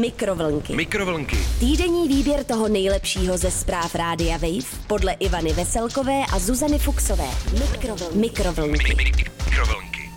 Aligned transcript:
Mikrovlnky. 0.00 0.76
Mikrovlnky. 0.76 1.36
Týdenní 1.60 2.08
výběr 2.08 2.44
toho 2.44 2.68
nejlepšího 2.68 3.38
ze 3.38 3.50
zpráv 3.50 3.94
Rádia 3.94 4.36
Wave 4.36 4.86
podle 4.86 5.12
Ivany 5.12 5.52
Veselkové 5.52 6.22
a 6.32 6.38
Zuzany 6.38 6.78
Fuxové. 6.78 7.28
Mikrovlnky. 7.60 8.18
Mikrovlnky. 8.18 8.94
Mikrovlnky. 8.94 10.10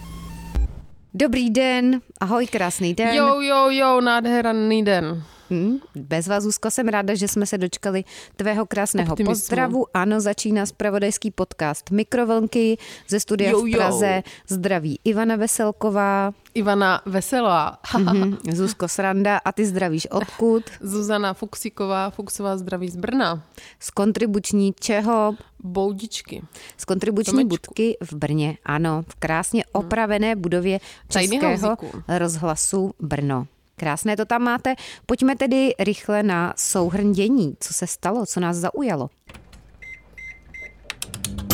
Dobrý 1.14 1.50
den, 1.50 2.02
ahoj, 2.22 2.48
krásný 2.48 2.94
den. 2.94 3.16
Jo, 3.16 3.42
jo, 3.42 3.70
jo, 3.70 4.02
nádherný 4.02 4.84
den. 4.86 5.24
Hm, 5.50 5.78
bez 5.96 6.28
vás, 6.28 6.44
Zuzko, 6.44 6.72
jsem 6.72 6.88
ráda, 6.88 7.16
že 7.16 7.28
jsme 7.28 7.46
se 7.46 7.58
dočkali 7.58 8.04
tvého 8.36 8.66
krásného 8.66 9.12
Optimismu. 9.14 9.32
pozdravu. 9.34 9.86
Ano, 9.94 10.20
začíná 10.22 10.66
spravodajský 10.66 11.32
podcast 11.32 11.92
Mikrovlnky 11.92 12.78
ze 13.08 13.20
studia 13.20 13.50
Jo, 13.52 13.62
v 13.62 13.68
jo. 13.68 13.78
Praze. 13.78 14.24
Zdraví 14.48 15.00
Ivana 15.04 15.36
Veselková, 15.36 16.34
Ivana 16.54 17.02
Veselá, 17.06 17.80
hm, 17.98 18.38
Zuzko 18.54 18.88
Sranda 18.88 19.38
a 19.46 19.52
ty 19.52 19.66
zdravíš 19.66 20.08
odkud? 20.08 20.64
Zuzana 20.82 21.34
Fuxíková, 21.34 22.10
Fuxová 22.10 22.58
zdraví 22.58 22.90
z 22.90 22.96
Brna, 22.96 23.44
Z 23.80 23.90
kontribuční 23.92 24.74
čeho? 24.80 25.36
Boudičky. 25.64 26.42
Z 26.78 26.86
kontribuční 26.86 27.32
Tomečku. 27.32 27.50
budky 27.50 27.98
v 28.04 28.14
Brně, 28.14 28.58
ano, 28.66 29.04
v 29.08 29.16
krásně 29.16 29.66
opravené 29.72 30.36
budově 30.36 30.80
Českého 31.10 31.78
rozhlasu 32.08 32.92
Brno. 33.00 33.48
Krásné 33.76 34.18
to 34.18 34.26
tam 34.26 34.42
máte. 34.42 34.76
Pojďme 35.06 35.36
tedy 35.36 35.74
rychle 35.80 36.24
na 36.24 36.54
souhrn 36.58 37.12
dění. 37.12 37.56
Co 37.60 37.74
se 37.74 37.88
stalo, 37.88 38.26
co 38.26 38.40
nás 38.40 38.58
zaujalo? 38.58 39.10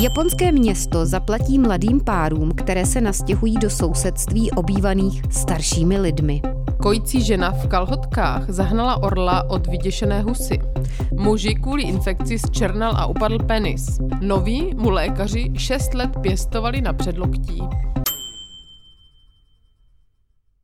Japonské 0.02 0.52
město 0.52 1.06
zaplatí 1.06 1.60
mladým 1.60 2.00
párům, 2.00 2.52
které 2.52 2.86
se 2.86 3.02
nastěhují 3.02 3.58
do 3.58 3.70
sousedství 3.70 4.52
obývaných 4.52 5.22
staršími 5.32 6.00
lidmi. 6.00 6.42
Kojící 6.82 7.22
žena 7.22 7.52
v 7.52 7.68
kalhotkách 7.68 8.50
zahnala 8.50 9.04
orla 9.04 9.50
od 9.50 9.68
vyděšené 9.68 10.22
husy. 10.22 10.60
Muži 11.14 11.56
kvůli 11.56 11.84
infekci 11.84 12.40
zčernal 12.40 12.94
a 12.98 13.06
upadl 13.06 13.40
penis. 13.40 14.00
Noví 14.22 14.74
mu 14.76 14.90
lékaři 14.90 15.52
6 15.58 15.94
let 15.94 16.10
pěstovali 16.22 16.82
na 16.82 16.94
předloktí. 16.94 17.62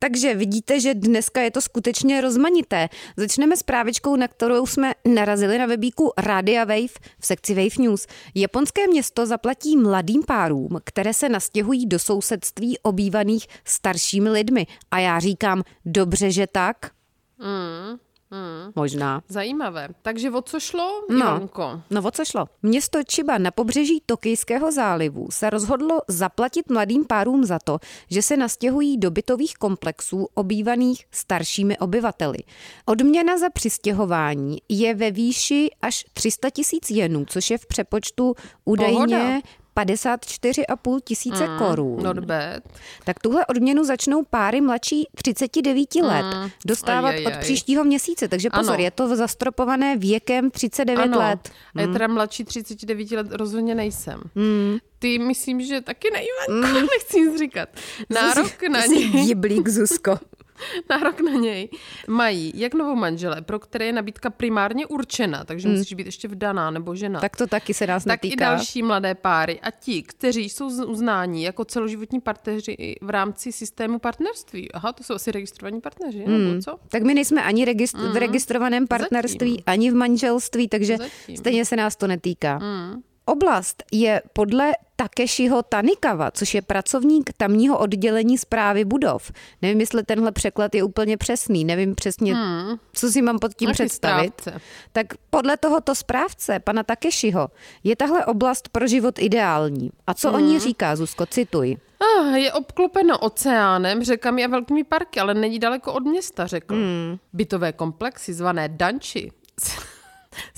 Takže 0.08 0.34
vidíte, 0.34 0.80
že 0.80 0.94
dneska 0.94 1.40
je 1.40 1.50
to 1.50 1.60
skutečně 1.60 2.20
rozmanité. 2.20 2.88
Začneme 3.16 3.56
s 3.56 3.62
právičkou, 3.62 4.16
na 4.16 4.28
kterou 4.28 4.66
jsme 4.66 4.92
narazili 5.04 5.58
na 5.58 5.66
webíku 5.66 6.12
Radia 6.18 6.64
Wave 6.64 6.94
v 7.20 7.26
sekci 7.26 7.54
Wave 7.54 7.76
News. 7.78 8.06
Japonské 8.34 8.86
město 8.86 9.26
zaplatí 9.26 9.76
mladým 9.76 10.22
párům, 10.22 10.80
které 10.84 11.14
se 11.14 11.28
nastěhují 11.28 11.86
do 11.86 11.98
sousedství 11.98 12.78
obývaných 12.78 13.46
staršími 13.64 14.30
lidmi. 14.30 14.66
A 14.90 14.98
já 14.98 15.20
říkám, 15.20 15.62
dobře, 15.84 16.30
že 16.30 16.46
tak? 16.46 16.90
Mm, 17.38 17.98
mm. 18.30 18.72
Možná. 18.76 19.22
Zajímavé. 19.28 19.88
Takže 20.02 20.30
o 20.30 20.42
co 20.42 20.60
šlo, 20.60 21.02
No. 21.10 21.16
Ivanko? 21.16 21.82
No 21.90 22.02
o 22.02 22.10
co 22.10 22.24
šlo? 22.24 22.46
Město 22.62 22.98
Chiba 23.12 23.38
na 23.38 23.50
pobřeží 23.50 24.02
Tokijského 24.06 24.72
zálivu 24.72 25.28
se 25.30 25.50
rozhodlo 25.50 26.00
zaplatit 26.08 26.70
mladým 26.70 27.04
párům 27.04 27.44
za 27.44 27.58
to, 27.64 27.78
že 28.10 28.22
se 28.22 28.36
nastěhují 28.36 28.98
do 28.98 29.10
bytových 29.10 29.54
komplexů 29.54 30.28
obývaných 30.34 31.04
staršími 31.10 31.78
obyvateli. 31.78 32.38
Odměna 32.86 33.38
za 33.38 33.50
přistěhování 33.50 34.58
je 34.68 34.94
ve 34.94 35.10
výši 35.10 35.70
až 35.82 36.04
300 36.12 36.50
tisíc 36.50 36.90
jenů, 36.90 37.24
což 37.28 37.50
je 37.50 37.58
v 37.58 37.66
přepočtu 37.66 38.34
údajně 38.64 38.94
Pohoda. 38.94 39.40
54,5 39.84 41.00
tisíce 41.04 41.48
Mm, 41.48 41.58
korun. 41.58 42.02
Not 42.02 42.18
bad. 42.18 42.62
Tak 43.04 43.18
tuhle 43.20 43.46
odměnu 43.46 43.84
začnou 43.84 44.24
páry 44.30 44.60
mladší 44.60 45.06
39 45.14 45.94
let 46.02 46.34
Mm, 46.42 46.50
dostávat 46.66 47.08
ajajaj. 47.08 47.32
od 47.34 47.40
příštího 47.40 47.84
měsíce. 47.84 48.28
Takže 48.28 48.50
pozor, 48.50 48.74
Ano. 48.74 48.82
je 48.84 48.90
to 48.90 49.16
zastropované 49.16 49.96
věkem 49.96 50.50
39 50.50 51.02
ano. 51.02 51.18
let. 51.18 51.50
A 51.74 51.80
je 51.80 51.88
teda 51.88 52.06
mladší 52.06 52.44
39 52.44 53.10
let 53.10 53.26
rozhodně 53.30 53.74
nejsem. 53.74 54.20
Mm. 54.34 54.78
Ty 54.98 55.18
myslím, 55.18 55.60
že 55.60 55.80
taky 55.80 56.08
ne, 56.10 56.18
Ivanko, 56.22 56.78
nechci 56.92 57.20
nic 57.20 57.38
říkat. 57.38 57.68
Nárok 58.10 58.62
na 58.72 58.82
Ty 58.82 58.88
jsi 58.88 58.94
něj, 58.94 59.24
Jiblík, 59.26 59.68
Zuzko. 59.68 60.18
nárok 60.90 61.20
na 61.20 61.30
něj 61.32 61.68
mají 62.08 62.52
jak 62.54 62.74
novou 62.74 62.94
manžele, 62.94 63.42
pro 63.42 63.58
které 63.58 63.84
je 63.86 63.92
nabídka 63.92 64.30
primárně 64.30 64.86
určena, 64.86 65.44
takže 65.44 65.68
musíš 65.68 65.94
být 65.94 66.06
ještě 66.06 66.28
vdaná 66.28 66.70
nebo 66.70 66.94
žena. 66.94 67.18
Hmm. 67.18 67.20
Tak 67.20 67.36
to 67.36 67.46
taky 67.46 67.74
se 67.74 67.86
nás 67.86 68.04
tak 68.04 68.24
i 68.24 68.28
netýká. 68.28 68.44
další 68.44 68.82
mladé 68.82 69.14
páry 69.14 69.60
a 69.60 69.70
ti, 69.70 70.02
kteří 70.02 70.48
jsou 70.48 70.66
uznáni 70.86 71.44
jako 71.44 71.64
celoživotní 71.64 72.20
partneři 72.20 72.72
i 72.72 72.96
v 73.04 73.10
rámci 73.10 73.52
systému 73.52 73.98
partnerství. 73.98 74.72
Aha, 74.72 74.92
to 74.92 75.04
jsou 75.04 75.14
asi 75.14 75.32
registrovaní 75.32 75.80
partneři, 75.80 76.24
Hmm. 76.26 76.44
nebo 76.48 76.62
co? 76.62 76.78
Tak 76.88 77.02
my 77.02 77.14
nejsme 77.14 77.42
ani 77.42 77.64
registr- 77.64 78.12
v 78.12 78.16
registrovaném 78.16 78.86
partnerství, 78.86 79.50
Zatím. 79.50 79.64
ani 79.66 79.90
v 79.90 79.94
manželství, 79.94 80.68
takže 80.68 80.96
Zatím. 80.96 81.36
stejně 81.36 81.64
se 81.64 81.76
nás 81.76 81.96
to 81.96 82.06
netýká. 82.06 82.58
Mm. 82.58 83.02
Oblast 83.28 83.82
je 83.92 84.22
podle 84.32 84.72
Takeshiho 84.96 85.62
Tanikawa, 85.62 86.30
což 86.30 86.54
je 86.54 86.62
pracovník 86.62 87.30
tamního 87.36 87.78
oddělení 87.78 88.38
zprávy 88.38 88.84
budov. 88.84 89.32
Nevím, 89.62 89.80
jestli 89.80 90.02
tenhle 90.02 90.32
překlad 90.32 90.74
je 90.74 90.82
úplně 90.82 91.16
přesný, 91.16 91.64
nevím 91.64 91.94
přesně, 91.94 92.34
Hmm. 92.34 92.76
co 92.92 93.08
si 93.10 93.22
mám 93.22 93.38
pod 93.38 93.54
tím 93.54 93.66
Taky 93.68 93.74
představit. 93.74 94.32
správce. 94.40 94.60
Tak 94.92 95.06
podle 95.30 95.56
tohoto 95.56 95.94
správce, 95.94 96.58
pana 96.60 96.82
Takeshiho, 96.82 97.48
je 97.84 97.96
tahle 97.96 98.26
oblast 98.26 98.68
pro 98.68 98.86
život 98.86 99.18
ideální. 99.18 99.90
A 100.06 100.14
co 100.14 100.30
o 100.32 100.36
Hmm. 100.36 100.46
ní 100.46 100.58
říká, 100.58 100.96
Zuzko, 100.96 101.26
cituj. 101.26 101.76
Ah, 102.00 102.36
je 102.36 102.52
obklopeno 102.52 103.18
oceánem, 103.18 104.04
řekami 104.04 104.44
a 104.44 104.48
velkými 104.48 104.84
parky, 104.84 105.20
ale 105.20 105.34
není 105.34 105.58
daleko 105.58 105.92
od 105.92 106.04
města, 106.04 106.46
řekl. 106.46 106.74
Hmm. 106.74 107.16
Bytové 107.32 107.72
komplexy 107.72 108.34
zvané 108.34 108.68
Danči 108.68 109.30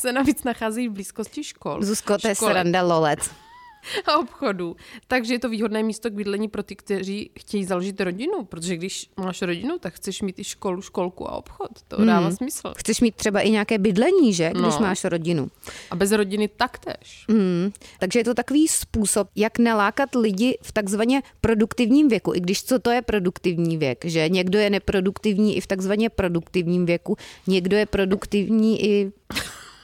se 0.00 0.12
navíc 0.12 0.44
nachází 0.44 0.88
v 0.88 0.93
blízkosti 0.93 1.44
škol. 1.44 1.83
Zuzko, 1.83 2.19
to 2.19 2.28
je 2.28 2.34
sranda 2.34 2.83
lolec. 2.83 3.31
a 4.06 4.19
obchodů. 4.19 4.77
Takže 5.09 5.34
je 5.34 5.38
to 5.38 5.49
výhodné 5.49 5.83
místo 5.83 6.11
k 6.11 6.12
bydlení 6.12 6.49
pro 6.49 6.62
ty, 6.62 6.77
kteří 6.77 7.31
chtějí 7.38 7.65
založit 7.65 8.00
rodinu, 8.00 8.44
protože 8.44 8.77
když 8.77 9.10
máš 9.16 9.43
rodinu, 9.43 9.78
tak 9.78 9.94
chceš 9.94 10.22
mít 10.22 10.39
i 10.39 10.44
školu, 10.44 10.83
školku 10.83 11.28
a 11.28 11.33
obchod. 11.33 11.71
To 11.89 11.97
Hmm. 11.97 12.06
dává 12.06 12.31
smysl. 12.31 12.72
Chceš 12.78 13.00
mít 13.00 13.15
třeba 13.15 13.41
i 13.41 13.50
nějaké 13.50 13.78
bydlení, 13.78 14.34
že? 14.34 14.50
Když 14.50 14.75
No. 14.75 14.81
máš 14.81 15.05
rodinu. 15.05 15.50
A 15.91 15.97
bez 15.97 16.12
rodiny 16.12 16.49
taktéž. 16.49 17.25
Mm. 17.28 17.71
Takže 17.99 18.21
je 18.21 18.25
to 18.25 18.34
takový 18.34 18.69
způsob, 18.69 19.28
jak 19.37 19.59
nalákat 19.59 20.15
lidi 20.15 20.59
v 20.62 20.72
takzvaně 20.72 21.22
produktivním 21.41 22.09
věku. 22.09 22.34
I 22.34 22.41
když 22.41 22.65
co 22.65 22.78
to 22.78 22.91
je 22.91 23.03
produktivní 23.03 23.77
věk? 23.77 24.05
Že 24.05 24.28
někdo 24.28 24.59
je 24.59 24.71
neproduktivní 24.71 25.56
i 25.56 25.60
v 25.60 25.66
takzvaně 25.66 26.09
produktivním 26.10 26.87
věku, 26.87 27.16
někdo 27.47 27.77
je 27.77 27.87
produktivní 27.87 28.84
i 28.84 29.12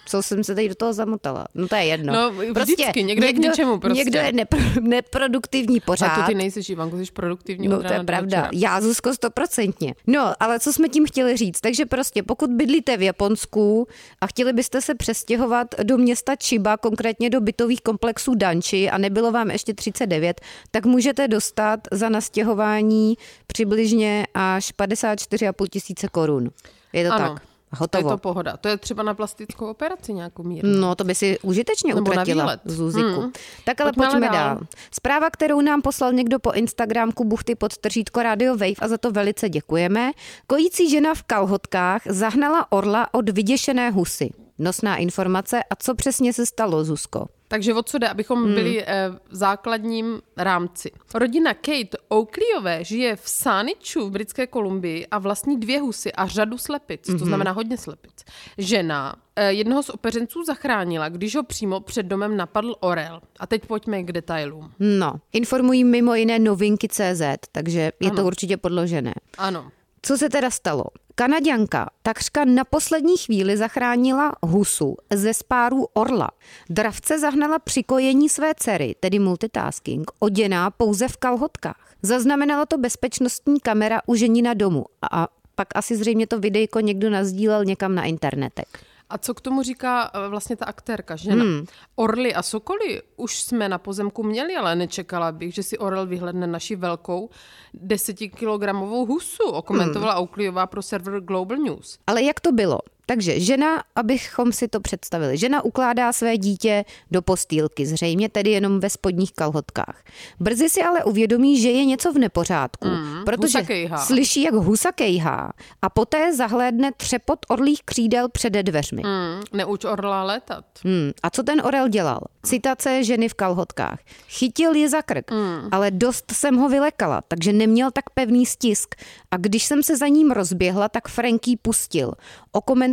co 0.06 0.22
jsem 0.22 0.44
se 0.44 0.54
tady 0.54 0.68
do 0.68 0.74
toho 0.74 0.92
zamotala? 0.92 1.46
No 1.54 1.68
to 1.68 1.74
je 1.76 1.84
jedno. 1.84 2.12
No, 2.12 2.32
vždycky, 2.62 3.02
někdo 3.04 3.26
je 3.26 3.32
k 3.32 3.36
něčemu 3.38 3.78
prostě. 3.78 3.98
Někdo 4.04 4.18
je 4.18 4.32
nepro, 4.32 4.58
neproduktivní 4.80 5.80
pořád. 5.80 6.06
A 6.08 6.20
to 6.20 6.26
ty 6.26 6.34
nejseš, 6.34 6.68
Ivanko, 6.70 6.96
jsi 6.98 7.12
produktivní 7.12 7.68
No 7.68 7.82
to 7.82 7.92
je 7.92 8.04
pravda. 8.04 8.22
večera. 8.22 8.50
Já 8.52 8.80
Zuzko 8.80 9.14
stoprocentně. 9.14 9.94
No, 10.06 10.32
ale 10.40 10.60
co 10.60 10.72
jsme 10.72 10.88
tím 10.88 11.06
chtěli 11.06 11.36
říct? 11.36 11.60
Takže 11.60 11.86
prostě 11.86 12.22
pokud 12.22 12.50
bydlíte 12.50 12.96
v 12.96 13.02
Japonsku 13.02 13.88
a 14.20 14.26
chtěli 14.26 14.52
byste 14.52 14.80
se 14.80 14.94
přestěhovat 14.94 15.74
do 15.82 15.98
města 15.98 16.32
Chiba, 16.44 16.76
konkrétně 16.76 17.30
do 17.30 17.40
bytových 17.40 17.80
komplexů 17.80 18.34
Danči 18.34 18.90
a 18.90 18.98
nebylo 18.98 19.32
vám 19.32 19.50
ještě 19.50 19.74
39, 19.74 20.40
tak 20.70 20.86
můžete 20.86 21.28
dostat 21.28 21.80
za 21.92 22.08
nastěhování 22.08 23.14
přibližně 23.46 24.26
až 24.34 24.72
54,5 24.78 25.66
tisíce 25.68 26.08
korun. 26.08 26.50
Je 26.92 27.08
to 27.08 27.14
Ano. 27.14 27.34
tak. 27.34 27.42
To 27.70 27.76
je 27.76 27.78
Hotovo. 27.80 28.10
to 28.10 28.18
pohoda. 28.18 28.56
To 28.56 28.68
je 28.68 28.76
třeba 28.76 29.02
na 29.02 29.14
plastickou 29.14 29.66
operaci 29.66 30.12
nějakou 30.12 30.42
míru. 30.42 30.68
No, 30.68 30.94
to 30.94 31.04
by 31.04 31.14
si 31.14 31.38
užitečně 31.42 31.94
Nebo 31.94 32.10
utratila. 32.10 32.56
Zuziku. 32.64 33.20
Hmm. 33.20 33.32
Tak 33.64 33.80
ale 33.80 33.92
Pojďme 33.92 34.06
pojďme 34.10 34.26
dál. 34.28 34.34
dál. 34.34 34.60
Zpráva, 34.90 35.30
kterou 35.30 35.60
nám 35.60 35.82
poslal 35.82 36.12
někdo 36.12 36.38
po 36.38 36.52
Instagramku 36.52 37.24
buchty 37.24 37.54
pod 37.54 37.78
tržítko 37.78 38.22
Radio 38.22 38.52
Wave 38.52 38.74
a 38.80 38.88
za 38.88 38.98
to 38.98 39.10
velice 39.10 39.48
děkujeme. 39.48 40.10
Kojící 40.46 40.90
žena 40.90 41.14
v 41.14 41.22
kalhotkách 41.22 42.02
zahnala 42.08 42.72
orla 42.72 43.14
od 43.14 43.28
vyděšené 43.28 43.90
husy. 43.90 44.30
Nosná 44.58 44.96
informace 44.96 45.62
a 45.70 45.76
co 45.76 45.94
přesně 45.94 46.32
se 46.32 46.46
stalo, 46.46 46.84
Zuzko? 46.84 47.26
Takže 47.48 47.74
o 47.74 47.82
co 47.82 47.98
jde, 47.98 48.08
abychom 48.08 48.44
Hmm. 48.44 48.54
byli 48.54 48.84
eh, 48.86 49.08
v 49.28 49.36
základním 49.36 50.20
rámci. 50.36 50.90
Rodina 51.14 51.54
Kate 51.54 51.98
Oakleyové 52.08 52.84
žije 52.84 53.16
v 53.16 53.22
Sániču 53.28 54.06
v 54.06 54.10
Britské 54.10 54.46
Kolumbii 54.46 55.06
a 55.06 55.18
vlastní 55.18 55.60
dvě 55.60 55.80
husy 55.80 56.12
a 56.12 56.26
řadu 56.26 56.58
slepic, 56.58 57.08
Mhm. 57.08 57.18
to 57.18 57.24
znamená 57.24 57.50
hodně 57.52 57.78
slepic. 57.78 58.12
Žena 58.58 59.16
eh, 59.36 59.52
jednoho 59.52 59.82
z 59.82 59.90
opeřenců 59.90 60.44
zachránila, 60.44 61.08
když 61.08 61.36
ho 61.36 61.42
přímo 61.42 61.80
před 61.80 62.06
domem 62.06 62.36
napadl 62.36 62.74
orel. 62.80 63.20
A 63.40 63.46
teď 63.46 63.66
pojďme 63.66 64.02
k 64.02 64.12
detailům. 64.12 64.72
No, 64.80 65.14
informují 65.32 65.84
mimo 65.84 66.14
jiné 66.14 66.38
novinky 66.38 66.88
CZ, 66.88 67.22
takže 67.52 67.92
je 68.00 68.10
to 68.10 68.16
Ano. 68.18 68.26
určitě 68.26 68.56
podložené. 68.56 69.14
Ano. 69.38 69.70
Co 70.06 70.18
se 70.18 70.28
teda 70.28 70.50
stalo? 70.50 70.84
Kanaďanka 71.14 71.90
takřka 72.02 72.44
na 72.44 72.64
poslední 72.64 73.16
chvíli 73.16 73.56
zachránila 73.56 74.32
husu 74.42 74.96
ze 75.14 75.34
spáru 75.34 75.86
orla. 75.94 76.30
Dravce 76.70 77.18
zahnala 77.18 77.58
při 77.58 77.82
kojení 77.82 78.28
své 78.28 78.54
dcery, 78.54 78.94
tedy 79.00 79.18
multitasking, 79.18 80.10
oděná 80.18 80.70
pouze 80.70 81.08
v 81.08 81.16
kalhotkách. 81.16 81.94
Zaznamenala 82.02 82.66
to 82.66 82.78
bezpečnostní 82.78 83.60
kamera 83.60 84.00
u 84.06 84.14
ženina 84.14 84.54
domu 84.54 84.84
a 85.12 85.28
pak 85.54 85.68
asi 85.74 85.96
zřejmě 85.96 86.26
to 86.26 86.40
videjko 86.40 86.80
někdo 86.80 87.10
nazdílel 87.10 87.64
někam 87.64 87.94
na 87.94 88.04
internetek. 88.04 88.85
A 89.10 89.18
co 89.18 89.34
k 89.34 89.40
tomu 89.40 89.62
říká 89.62 90.10
eh, 90.14 90.28
vlastně 90.28 90.56
ta 90.56 90.64
aktérka, 90.64 91.16
žena? 91.16 91.44
Hmm. 91.44 91.64
Orly 91.94 92.34
a 92.34 92.42
sokoly 92.42 93.02
už 93.16 93.42
jsme 93.42 93.68
na 93.68 93.78
pozemku 93.78 94.22
měli, 94.22 94.56
ale 94.56 94.76
nečekala 94.76 95.32
bych, 95.32 95.54
že 95.54 95.62
si 95.62 95.78
orel 95.78 96.06
vyhledne 96.06 96.46
naši 96.46 96.76
velkou 96.76 97.30
desetikilogramovou 97.74 99.06
husu, 99.06 99.42
okomentovala 99.42 100.12
hmm. 100.12 100.22
Oakleyová 100.22 100.66
pro 100.66 100.82
server 100.82 101.20
Global 101.20 101.56
News. 101.56 101.98
Ale 102.06 102.22
jak 102.22 102.40
to 102.40 102.52
bylo? 102.52 102.78
Takže 103.06 103.40
žena, 103.40 103.82
abychom 103.94 104.52
si 104.52 104.68
to 104.68 104.80
představili, 104.80 105.38
žena 105.38 105.64
ukládá 105.64 106.12
své 106.12 106.38
dítě 106.38 106.84
do 107.10 107.22
postýlky, 107.22 107.86
zřejmě 107.86 108.28
tedy 108.28 108.50
jenom 108.50 108.80
ve 108.80 108.90
spodních 108.90 109.32
kalhotkách. 109.32 110.04
Brzy 110.40 110.68
si 110.68 110.82
ale 110.82 111.04
uvědomí, 111.04 111.60
že 111.60 111.70
je 111.70 111.84
něco 111.84 112.12
v 112.12 112.18
nepořádku, 112.18 112.88
mm, 112.88 113.24
protože 113.24 113.58
slyší, 113.96 114.42
jak 114.42 114.54
husa 114.54 114.92
kejhá 114.92 115.52
a 115.82 115.90
poté 115.90 116.34
zahlédne 116.34 116.92
třepot 116.96 117.38
orlých 117.48 117.82
křídel 117.84 118.28
před 118.28 118.52
dveřmi. 118.52 119.02
Mm, 119.04 119.42
neuč 119.52 119.84
orla 119.84 120.22
letat. 120.22 120.64
Mm, 120.84 121.12
a 121.22 121.30
co 121.30 121.42
ten 121.42 121.60
orel 121.60 121.88
dělal? 121.88 122.20
Citace 122.42 123.04
ženy 123.04 123.28
v 123.28 123.34
kalhotkách. 123.34 123.98
Chytil 124.28 124.74
je 124.74 124.88
za 124.88 125.02
krk, 125.02 125.30
mm. 125.30 125.68
ale 125.72 125.90
dost 125.90 126.32
jsem 126.32 126.56
ho 126.56 126.68
vylekala, 126.68 127.22
takže 127.28 127.52
neměl 127.52 127.90
tak 127.90 128.10
pevný 128.10 128.46
stisk. 128.46 128.94
A 129.30 129.36
když 129.36 129.64
jsem 129.64 129.82
se 129.82 129.96
za 129.96 130.08
ním 130.08 130.30
rozběhla, 130.30 130.88
tak 130.88 131.08
Franky 131.08 131.58
pustil. 131.62 132.12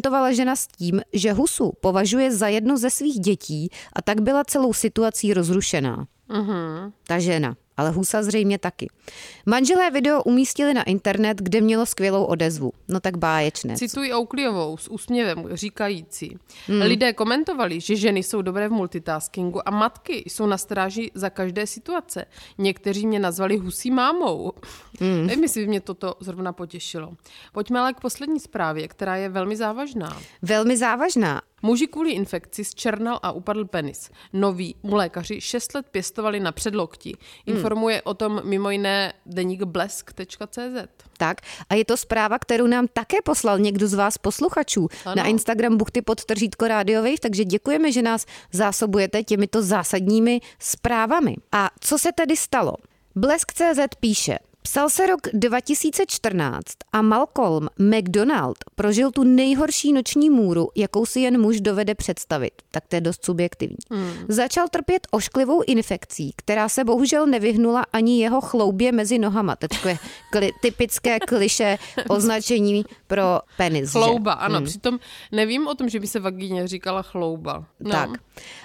Okomentovala 0.03 0.35
žena 0.35 0.55
s 0.55 0.67
tím, 0.67 0.99
že 1.13 1.31
Husu 1.31 1.71
považuje 1.79 2.31
za 2.35 2.47
jedno 2.47 2.77
ze 2.77 2.89
svých 2.89 3.19
dětí 3.19 3.69
a 3.93 4.01
tak 4.01 4.21
byla 4.21 4.43
celou 4.43 4.73
situací 4.73 5.33
rozrušená. 5.33 6.07
Mm-hmm. 6.29 6.91
Ta 7.07 7.19
žena 7.19 7.55
ale 7.77 7.89
Husa 7.91 8.23
zřejmě 8.23 8.57
taky. 8.57 8.89
Manželé 9.45 9.91
video 9.91 10.23
umístili 10.23 10.73
na 10.73 10.83
internet, 10.83 11.37
kde 11.41 11.61
mělo 11.61 11.85
skvělou 11.85 12.23
odezvu. 12.23 12.71
No 12.87 12.99
tak 12.99 13.17
báječné. 13.17 13.75
Cituji 13.75 14.13
Oukliovou 14.13 14.77
s 14.77 14.91
úsměvem 14.91 15.49
říkající. 15.51 16.37
Hmm. 16.67 16.81
Lidé 16.81 17.13
komentovali, 17.13 17.81
že 17.81 17.95
ženy 17.95 18.23
jsou 18.23 18.41
dobré 18.41 18.69
v 18.69 18.71
multitaskingu 18.71 19.67
a 19.67 19.71
matky 19.71 20.23
jsou 20.27 20.45
na 20.45 20.57
stráži 20.57 21.11
za 21.13 21.29
každé 21.29 21.67
situace. 21.67 22.25
Někteří 22.57 23.07
mě 23.07 23.19
nazvali 23.19 23.57
husí 23.57 23.91
mámou. 23.91 24.51
Hmm. 24.99 25.27
Nevím, 25.27 25.43
jestli 25.43 25.67
mě 25.67 25.81
toto 25.81 26.15
zrovna 26.19 26.53
potěšilo. 26.53 27.13
Pojďme 27.51 27.79
ale 27.79 27.93
k 27.93 27.99
poslední 27.99 28.39
zprávě, 28.39 28.87
která 28.87 29.15
je 29.15 29.29
velmi 29.29 29.55
závažná. 29.55 30.21
Velmi 30.41 30.77
závažná 30.77 31.41
Muži 31.65 31.87
kvůli 31.87 32.11
infekci 32.11 32.63
zčernal 32.63 33.19
a 33.23 33.31
upadl 33.31 33.65
penis. 33.65 34.11
Noví 34.33 34.75
mu 34.83 34.95
lékaři 34.95 35.41
6 35.41 35.75
let 35.75 35.85
pěstovali 35.91 36.39
na 36.39 36.51
předlokti. 36.51 37.13
Hmm. 37.47 37.57
Informuje 37.63 38.01
o 38.01 38.13
tom 38.13 38.41
mimo 38.43 38.69
jiné 38.69 39.13
deník 39.25 39.63
blesk.cz. 39.63 40.87
Tak 41.17 41.41
a 41.69 41.75
je 41.75 41.85
to 41.85 41.97
zpráva, 41.97 42.39
kterou 42.39 42.67
nám 42.67 42.87
také 42.93 43.17
poslal 43.23 43.59
někdo 43.59 43.87
z 43.87 43.93
vás 43.93 44.17
posluchačů 44.17 44.87
ano. 45.05 45.15
na 45.15 45.25
Instagram 45.25 45.77
buchty 45.77 46.01
pod 46.01 46.25
tržítko 46.25 46.67
rádiových, 46.67 47.19
takže 47.19 47.45
děkujeme, 47.45 47.91
že 47.91 48.01
nás 48.01 48.25
zásobujete 48.51 49.23
těmito 49.23 49.61
zásadními 49.61 50.41
zprávami. 50.59 51.35
A 51.51 51.69
co 51.79 51.97
se 51.97 52.11
tedy 52.11 52.37
stalo? 52.37 52.73
Blesk.cz 53.15 53.95
píše, 53.99 54.37
Psal 54.63 54.89
se 54.89 55.07
rok 55.07 55.21
2014 55.33 56.63
a 56.93 57.01
Malcolm 57.01 57.67
McDonald 57.79 58.57
prožil 58.75 59.11
tu 59.11 59.23
nejhorší 59.23 59.93
noční 59.93 60.29
můru, 60.29 60.69
jakou 60.75 61.05
si 61.05 61.19
jen 61.19 61.41
muž 61.41 61.61
dovede 61.61 61.95
představit. 61.95 62.53
Tak 62.71 62.87
to 62.87 62.95
je 62.95 63.01
dost 63.01 63.25
subjektivní. 63.25 63.77
Hmm. 63.91 64.13
Začal 64.27 64.67
trpět 64.67 65.07
ošklivou 65.11 65.61
infekcí, 65.67 66.33
která 66.35 66.69
se 66.69 66.83
bohužel 66.83 67.27
nevyhnula 67.27 67.85
ani 67.93 68.21
jeho 68.21 68.41
chloubě 68.41 68.91
mezi 68.91 69.19
nohama. 69.19 69.55
To 69.55 69.87
je 69.87 69.97
kli, 70.31 70.51
typické 70.61 71.19
kliše 71.19 71.77
označení 72.09 72.85
pro 73.07 73.39
penis. 73.57 73.91
Chlouba, 73.91 74.31
že? 74.31 74.37
ano. 74.37 74.55
Hmm. 74.55 74.65
Přitom 74.65 74.99
nevím 75.31 75.67
o 75.67 75.75
tom, 75.75 75.89
že 75.89 75.99
by 75.99 76.07
se 76.07 76.19
vagíně 76.19 76.67
říkala 76.67 77.01
chlouba. 77.01 77.65
No. 77.79 77.91
Tak. 77.91 78.09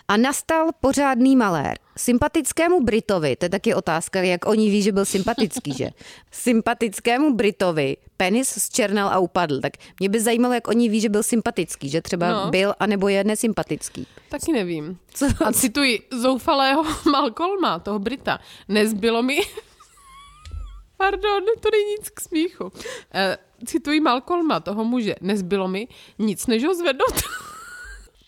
A 0.08 0.16
nastal 0.16 0.68
pořádný 0.80 1.36
malér. 1.36 1.78
Sympatickému 1.98 2.80
Britovi, 2.80 3.36
to 3.36 3.44
je 3.44 3.48
taky 3.48 3.74
otázka, 3.74 4.22
jak 4.22 4.46
oni 4.46 4.70
ví, 4.70 4.82
že 4.82 4.92
byl 4.92 5.04
sympatický, 5.04 5.74
že? 5.74 5.90
Sympatickému 6.32 7.34
Britovi 7.34 7.96
penis 8.16 8.48
zčernal 8.48 9.08
a 9.08 9.18
upadl. 9.18 9.60
Tak 9.60 9.72
mě 10.00 10.08
by 10.08 10.20
zajímalo, 10.20 10.54
jak 10.54 10.68
oni 10.68 10.88
ví, 10.88 11.00
že 11.00 11.08
byl 11.08 11.22
sympatický, 11.22 11.88
že 11.88 12.02
třeba 12.02 12.32
no. 12.32 12.50
byl, 12.50 12.74
anebo 12.80 13.08
je 13.08 13.24
nesympatický. 13.24 14.06
Taky 14.28 14.52
nevím. 14.52 14.98
Co? 15.14 15.26
A 15.44 15.52
cituji 15.52 16.00
zoufalého 16.10 16.84
Malcolma, 17.10 17.78
toho 17.78 17.98
Brita. 17.98 18.38
Nezbylo 18.68 19.22
mi... 19.22 19.38
Pardon, 20.96 21.42
to 21.60 21.68
není 21.72 21.90
nic 21.98 22.10
k 22.10 22.20
smíchu. 22.20 22.72
E, 23.14 23.38
cituji 23.66 24.00
Malcolma, 24.00 24.60
toho 24.60 24.84
muže. 24.84 25.14
Nezbylo 25.20 25.68
mi 25.68 25.88
nic, 26.18 26.46
než 26.46 26.64
ho 26.64 26.74
zvednout. 26.74 27.22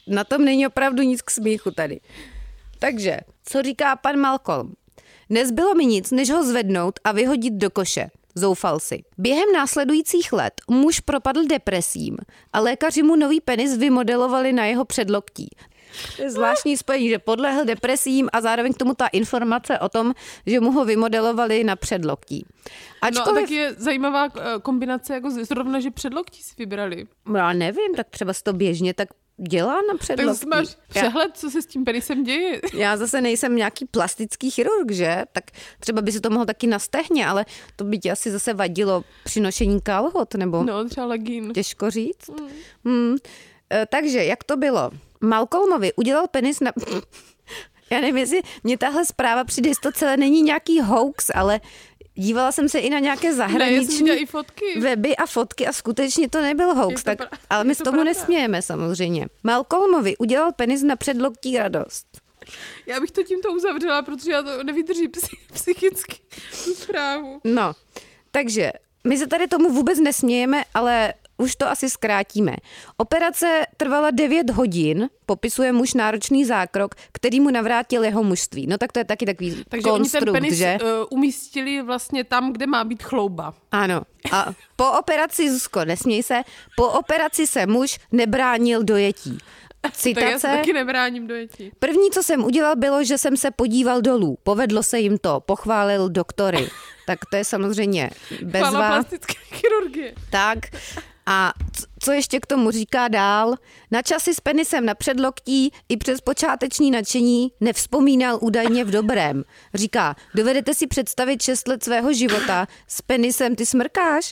Na 0.06 0.24
tom 0.24 0.44
není 0.44 0.66
opravdu 0.66 1.02
nic 1.02 1.22
k 1.22 1.30
smíchu 1.30 1.70
tady. 1.70 2.00
Takže, 2.80 3.18
co 3.44 3.62
říká 3.62 3.96
pan 3.96 4.16
Malcolm? 4.16 4.74
Nezbylo 5.28 5.74
mi 5.74 5.86
nic, 5.86 6.10
než 6.10 6.30
ho 6.30 6.44
zvednout 6.44 7.00
a 7.04 7.12
vyhodit 7.12 7.54
do 7.54 7.70
koše. 7.70 8.10
Zoufal 8.34 8.80
si. 8.80 9.02
Během 9.18 9.52
následujících 9.52 10.32
let 10.32 10.60
muž 10.70 11.00
propadl 11.00 11.46
depresím 11.46 12.16
a 12.52 12.60
lékaři 12.60 13.02
mu 13.02 13.16
nový 13.16 13.40
penis 13.40 13.76
vymodelovali 13.76 14.52
na 14.52 14.64
jeho 14.64 14.84
předloktí. 14.84 15.48
To 16.16 16.22
je 16.22 16.30
zvláštní 16.30 16.76
spojení, 16.76 17.08
že 17.08 17.18
podlehl 17.18 17.64
depresím 17.64 18.28
a 18.32 18.40
zároveň 18.40 18.72
k 18.72 18.78
tomu 18.78 18.94
ta 18.94 19.06
informace 19.06 19.78
o 19.78 19.88
tom, 19.88 20.14
že 20.46 20.60
mu 20.60 20.72
ho 20.72 20.84
vymodelovali 20.84 21.64
na 21.64 21.76
předloktí. 21.76 22.46
Ačkoliv... 23.02 23.34
No 23.34 23.38
a 23.38 23.40
tak 23.40 23.50
je 23.50 23.74
zajímavá 23.78 24.24
eh, 24.24 24.42
kombinace, 24.62 25.14
jako 25.14 25.30
zrovna, 25.30 25.80
že 25.80 25.90
předloktí 25.90 26.42
si 26.42 26.54
vybrali. 26.58 27.06
Já 27.36 27.52
nevím, 27.52 27.94
tak 27.96 28.10
třeba 28.10 28.32
si 28.32 28.42
to 28.42 28.52
běžně 28.52 28.94
tak 28.94 29.08
dělá 29.48 29.74
na 29.88 29.98
předloktí. 29.98 30.40
Tak 30.40 30.48
máš 30.48 30.76
přehled, 30.88 31.30
co 31.34 31.50
se 31.50 31.62
s 31.62 31.66
tím 31.66 31.84
penisem 31.84 32.24
děje. 32.24 32.60
Já 32.74 32.96
zase 32.96 33.20
nejsem 33.20 33.56
nějaký 33.56 33.84
plastický 33.84 34.50
chirurg, 34.50 34.90
že? 34.90 35.24
Tak 35.32 35.44
třeba 35.80 36.02
by 36.02 36.12
se 36.12 36.20
to 36.20 36.30
mohlo 36.30 36.46
taky 36.46 36.66
na 36.66 36.78
stehně, 36.78 37.26
ale 37.26 37.46
to 37.76 37.84
by 37.84 37.98
ti 37.98 38.10
asi 38.10 38.30
zase 38.30 38.54
vadilo 38.54 39.04
při 39.24 39.40
nošení 39.40 39.80
kalhot, 39.80 40.34
nebo... 40.34 40.64
No, 40.64 40.88
třeba 40.88 41.06
legín. 41.06 41.52
Těžko 41.52 41.90
říct. 41.90 42.28
Mm. 42.28 42.48
Hmm. 42.84 43.16
Takže, 43.88 44.24
jak 44.24 44.44
to 44.44 44.56
bylo? 44.56 44.90
Malcolmovi 45.20 45.92
udělal 45.92 46.28
penis 46.28 46.60
na... 46.60 46.72
Já 47.90 48.00
nevím, 48.00 48.16
jestli 48.16 48.42
mě 48.64 48.78
tahle 48.78 49.04
zpráva 49.04 49.44
přijde, 49.44 49.70
to 49.82 49.92
celé 49.92 50.16
není 50.16 50.42
nějaký 50.42 50.80
hoax, 50.80 51.30
ale 51.34 51.60
dívala 52.14 52.52
jsem 52.52 52.68
se 52.68 52.78
i 52.78 52.90
na 52.90 52.98
nějaké 52.98 53.34
zahraniční 53.34 54.08
ne, 54.08 54.14
i 54.16 54.26
fotky. 54.26 54.80
weby 54.80 55.16
a 55.16 55.26
fotky 55.26 55.66
a 55.66 55.72
skutečně 55.72 56.28
to 56.28 56.40
nebyl 56.40 56.74
hoax, 56.74 57.02
to 57.02 57.10
tak, 57.10 57.18
pra- 57.20 57.38
ale 57.50 57.64
my 57.64 57.74
s 57.74 57.78
tomu 57.78 57.84
pravda. 57.90 58.04
nesmějeme 58.04 58.62
samozřejmě. 58.62 59.26
Malcolmovi 59.42 60.16
udělal 60.16 60.52
penis 60.52 60.82
na 60.82 60.96
předloktí 60.96 61.58
radost. 61.58 62.06
Já 62.86 63.00
bych 63.00 63.10
to 63.10 63.22
tímto 63.22 63.52
uzavřela, 63.52 64.02
protože 64.02 64.30
já 64.32 64.42
to 64.42 64.62
nevydržím 64.64 65.10
psychicky, 65.52 66.16
tu 66.64 66.74
zprávu. 66.74 67.40
No, 67.44 67.72
takže 68.30 68.72
my 69.04 69.18
se 69.18 69.26
tady 69.26 69.48
tomu 69.48 69.70
vůbec 69.70 69.98
nesmějeme, 69.98 70.64
ale 70.74 71.14
už 71.40 71.56
to 71.56 71.68
asi 71.68 71.90
zkrátíme. 71.90 72.56
Operace 72.96 73.66
trvala 73.76 74.10
9 74.10 74.50
hodin, 74.50 75.08
popisuje 75.26 75.72
muž 75.72 75.94
náročný 75.94 76.44
zákrok, 76.44 76.94
který 77.12 77.40
mu 77.40 77.50
navrátil 77.50 78.04
jeho 78.04 78.22
mužství. 78.22 78.66
No 78.66 78.78
tak 78.78 78.92
to 78.92 78.98
je 78.98 79.04
taky 79.04 79.26
takový 79.26 79.64
Takže 79.68 79.90
konstrukt, 79.90 80.28
oni 80.28 80.32
ten 80.32 80.42
penis 80.42 80.58
že? 80.58 80.78
Uh, 80.82 80.88
umístili 81.10 81.82
vlastně 81.82 82.24
tam, 82.24 82.52
kde 82.52 82.66
má 82.66 82.84
být 82.84 83.02
chlouba. 83.02 83.54
Ano. 83.72 84.02
A 84.32 84.52
po 84.76 84.90
operaci, 84.90 85.50
Zuzko, 85.50 85.84
nesměj 85.84 86.22
se, 86.22 86.42
po 86.76 86.88
operaci 86.88 87.46
se 87.46 87.66
muž 87.66 87.98
nebránil 88.12 88.82
dojetí. 88.82 89.38
Citace. 89.92 90.20
Tak 90.24 90.32
já 90.32 90.38
se 90.38 90.46
taky 90.46 90.72
nebráním 90.72 91.26
dojetí. 91.26 91.72
První, 91.78 92.10
co 92.10 92.22
jsem 92.22 92.44
udělal, 92.44 92.76
bylo, 92.76 93.04
že 93.04 93.18
jsem 93.18 93.36
se 93.36 93.50
podíval 93.50 94.00
dolů. 94.02 94.38
Povedlo 94.42 94.82
se 94.82 94.98
jim 94.98 95.18
to, 95.18 95.40
pochválil 95.40 96.08
doktory. 96.08 96.68
Tak 97.06 97.18
to 97.30 97.36
je 97.36 97.44
samozřejmě 97.44 98.10
bezva. 98.42 98.68
Chvála 98.68 98.88
plastické 98.88 99.34
chirurgie. 99.52 100.14
Tak, 100.30 100.58
a 101.26 101.52
co 101.98 102.12
ještě 102.12 102.40
k 102.40 102.46
tomu 102.46 102.70
říká 102.70 103.08
dál? 103.08 103.54
Na 103.90 104.02
časy 104.02 104.34
s 104.34 104.40
penisem 104.40 104.86
na 104.86 104.94
předloktí 104.94 105.72
i 105.88 105.96
přes 105.96 106.20
počáteční 106.20 106.90
nadšení 106.90 107.52
nevzpomínal 107.60 108.38
údajně 108.40 108.84
v 108.84 108.90
dobrém. 108.90 109.44
Říká, 109.74 110.16
dovedete 110.34 110.74
si 110.74 110.86
představit 110.86 111.42
šest 111.42 111.68
let 111.68 111.84
svého 111.84 112.12
života 112.12 112.66
s 112.86 113.02
penisem, 113.02 113.56
ty 113.56 113.66
smrkáš? 113.66 114.30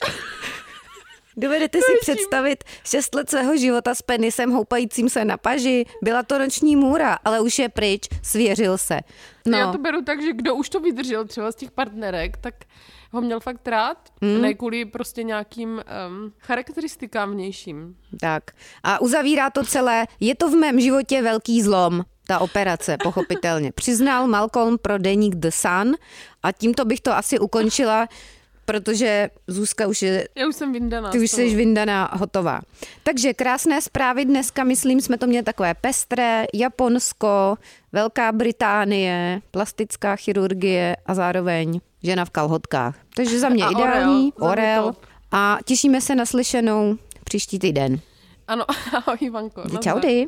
Dovedete 1.37 1.77
si 1.77 1.91
představit 2.01 2.63
šest 2.83 3.15
let 3.15 3.29
svého 3.29 3.57
života 3.57 3.95
s 3.95 4.01
penisem 4.01 4.51
houpajícím 4.51 5.09
se 5.09 5.25
na 5.25 5.37
paži? 5.37 5.85
Byla 6.03 6.23
to 6.23 6.39
noční 6.39 6.75
můra, 6.75 7.19
ale 7.25 7.39
už 7.39 7.59
je 7.59 7.69
pryč, 7.69 8.07
svěřil 8.23 8.77
se. 8.77 8.99
No. 9.45 9.57
Já 9.57 9.71
to 9.71 9.77
beru 9.77 10.01
tak, 10.01 10.21
že 10.21 10.33
kdo 10.33 10.55
už 10.55 10.69
to 10.69 10.79
vydržel 10.79 11.25
třeba 11.25 11.51
z 11.51 11.55
těch 11.55 11.71
partnerek, 11.71 12.37
tak 12.37 12.53
ho 13.11 13.21
měl 13.21 13.39
fakt 13.39 13.67
rád, 13.67 13.97
hmm. 14.21 14.41
ne 14.41 14.53
kvůli 14.53 14.85
prostě 14.85 15.23
nějakým 15.23 15.69
um, 15.69 16.33
charakteristikám 16.39 17.31
vnějším. 17.31 17.95
Tak. 18.21 18.43
A 18.83 19.01
uzavírá 19.01 19.49
to 19.49 19.63
celé, 19.63 20.07
je 20.19 20.35
to 20.35 20.49
v 20.49 20.55
mém 20.55 20.79
životě 20.79 21.21
velký 21.21 21.61
zlom 21.61 22.03
ta 22.27 22.39
operace, 22.39 22.97
pochopitelně. 23.03 23.71
Přiznal 23.71 24.27
Malcolm 24.27 24.77
pro 24.77 24.97
deník 24.97 25.35
The 25.35 25.49
Sun 25.49 25.95
a 26.43 26.51
tímto 26.51 26.85
bych 26.85 27.01
to 27.01 27.13
asi 27.13 27.39
ukončila 27.39 28.07
protože 28.69 29.29
Zuzka 29.47 29.87
už 29.87 30.01
je 30.01 30.27
Já 30.35 30.47
už 30.47 30.55
jsem 30.55 30.73
vyndaná. 30.73 31.09
ty 31.09 31.19
už 31.19 31.31
jsi 31.31 31.55
vyndaná, 31.55 32.11
hotová. 32.13 32.61
Takže 33.03 33.33
krásné 33.33 33.81
zprávy 33.81 34.25
dneska, 34.25 34.63
myslím, 34.63 35.01
jsme 35.01 35.17
to 35.17 35.27
měli 35.27 35.43
takové 35.43 35.73
pestré, 35.73 36.45
Japonsko, 36.53 37.55
Velká 37.91 38.31
Británie, 38.31 39.41
plastická 39.51 40.15
chirurgie 40.15 40.97
a 41.05 41.13
zároveň 41.13 41.79
žena 42.03 42.25
v 42.25 42.29
kalhotkách. 42.29 42.95
Takže 43.15 43.39
za 43.39 43.49
mě 43.49 43.63
A 43.65 43.71
ideální, 43.71 44.33
Orel, 44.33 44.51
Orel. 44.83 44.95
A 45.31 45.57
těšíme 45.65 46.01
se 46.01 46.15
na 46.15 46.25
slyšenou 46.25 46.97
příští 47.23 47.59
týden. 47.59 47.99
Ano, 48.47 48.65
ahoj 48.93 49.17
Ivanko. 49.21 49.63
Čaudy. 49.79 50.27